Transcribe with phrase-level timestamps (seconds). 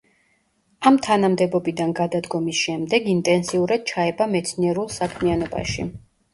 [0.91, 5.91] ამ თანამდებობიდან გადადგომის შემდეგ ინტენსიურად ჩაება მეცნიერულ საქმიანობაში.